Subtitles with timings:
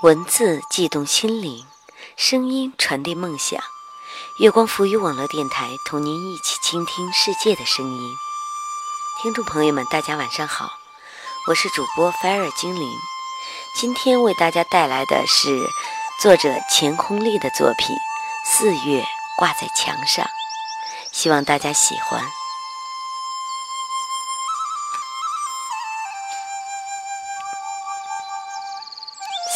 [0.00, 1.66] 文字悸动心灵，
[2.16, 3.60] 声音传递梦想。
[4.38, 8.14] 月光浮语网络电台同您一起倾听世界的声音。
[9.20, 10.70] 听众朋友们，大家晚上好，
[11.48, 12.88] 我是主播菲尔精灵。
[13.74, 15.68] 今天为大家带来的是
[16.22, 17.96] 作者钱空丽的作品
[18.44, 19.04] 《四月
[19.36, 20.24] 挂在墙上》，
[21.10, 22.22] 希望大家喜欢。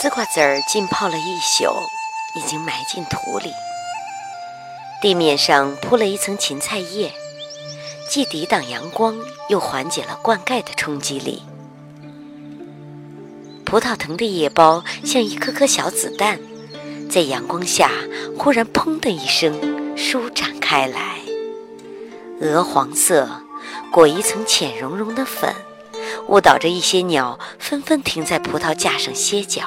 [0.00, 1.74] 丝瓜籽儿浸泡了一宿，
[2.36, 3.50] 已经埋进土里。
[5.02, 7.12] 地面上铺了一层芹菜叶，
[8.08, 9.18] 既抵挡阳光，
[9.48, 11.42] 又缓解了灌溉的冲击力。
[13.64, 16.38] 葡萄藤的叶苞像一颗颗小子弹，
[17.10, 17.90] 在阳光下
[18.38, 21.16] 忽然“砰”的一声舒展开来。
[22.40, 23.28] 鹅黄色，
[23.90, 25.52] 裹一层浅绒绒的粉，
[26.28, 29.64] 误导着一些鸟纷纷停在葡萄架上歇脚。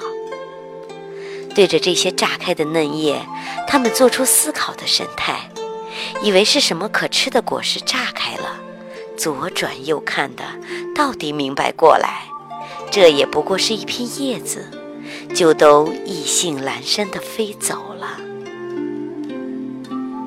[1.53, 3.21] 对着这些炸开的嫩叶，
[3.67, 5.49] 他们做出思考的神态，
[6.23, 8.55] 以为是什么可吃的果实炸开了。
[9.17, 10.43] 左转右看的，
[10.95, 12.23] 到底明白过来，
[12.89, 14.71] 这也不过是一片叶子，
[15.35, 18.17] 就都意兴阑珊地飞走了。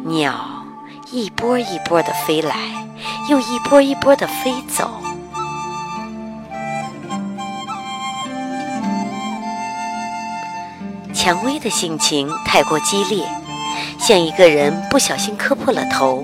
[0.05, 0.65] 鸟
[1.11, 2.57] 一波一波地飞来，
[3.29, 4.89] 又一波一波地飞走。
[11.25, 13.27] 蔷薇的性情太过激烈，
[13.99, 16.23] 像一个人不小心磕破了头，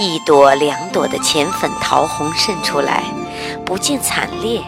[0.00, 3.04] 一朵两朵的浅粉桃红渗出来，
[3.64, 4.60] 不见惨烈，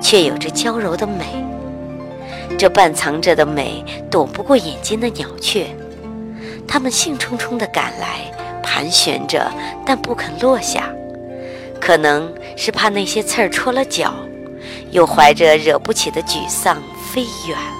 [0.00, 1.24] 却有着娇柔的美。
[2.56, 5.66] 这半藏着的美躲不过眼尖的鸟雀，
[6.68, 8.20] 它们兴冲冲地赶来，
[8.62, 9.50] 盘旋着，
[9.84, 10.88] 但不肯落下，
[11.80, 14.14] 可能是怕那些刺儿戳了脚，
[14.92, 16.80] 又怀着惹不起的沮丧
[17.12, 17.74] 飞远了。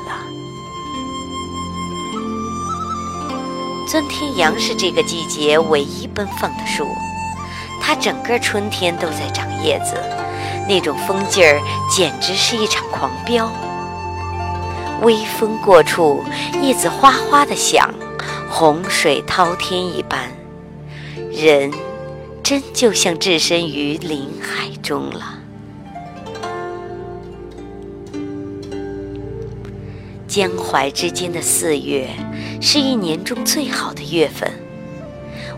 [3.87, 6.89] 钻天杨是这个季节唯一奔放的树，
[7.81, 9.95] 它整个春天都在长叶子，
[10.69, 13.51] 那种风劲儿简直是一场狂飙。
[15.03, 16.25] 微风过处，
[16.63, 17.93] 叶子哗哗的响，
[18.49, 20.33] 洪水滔天一般，
[21.31, 21.71] 人
[22.43, 25.44] 真就像置身于林海中了。
[30.35, 32.11] 江淮之间的四月，
[32.61, 34.53] 是一年中最好的月份。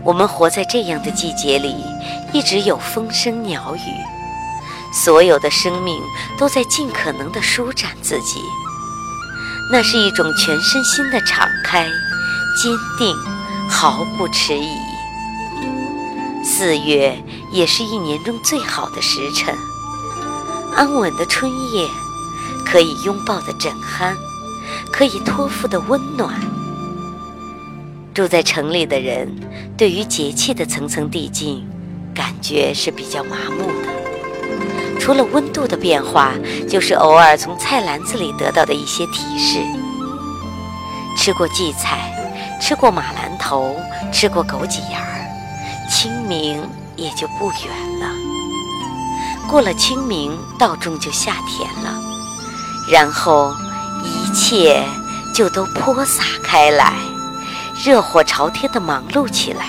[0.03, 1.73] 我们活在这样的季节里，
[2.31, 5.99] 一直有风声鸟语，所有的生命
[6.37, 8.39] 都在尽可能地舒展自己。
[9.71, 11.87] 那是一种全身心的敞开、
[12.61, 13.17] 坚定，
[13.67, 14.69] 毫不迟疑。
[16.45, 17.19] 四月
[17.51, 19.55] 也是一年中最好的时辰，
[20.75, 21.87] 安稳的春夜，
[22.63, 24.15] 可以拥抱的枕酣。
[24.91, 26.33] 可以托付的温暖。
[28.13, 29.31] 住在城里的人，
[29.77, 31.63] 对于节气的层层递进，
[32.15, 34.99] 感觉是比较麻木的。
[34.99, 36.33] 除了温度的变化，
[36.67, 39.59] 就是偶尔从菜篮子里得到的一些提示。
[41.15, 42.11] 吃过荠菜，
[42.59, 43.75] 吃过马兰头，
[44.11, 46.59] 吃过枸杞芽儿，清明
[46.95, 48.09] 也就不远了。
[49.47, 52.01] 过了清明，稻种就下田了，
[52.91, 53.53] 然后。
[54.37, 54.83] 一切
[55.33, 56.93] 就都泼洒开来，
[57.83, 59.65] 热火朝天的忙碌起来。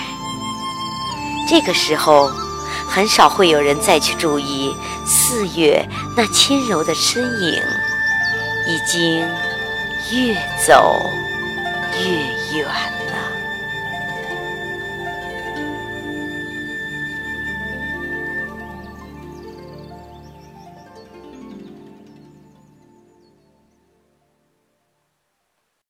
[1.49, 2.31] 这个时候，
[2.87, 4.71] 很少会有人再去注意
[5.07, 5.83] 四月
[6.15, 7.59] 那轻柔的身影，
[8.67, 9.27] 已经
[10.11, 11.01] 越走
[11.97, 12.98] 越远。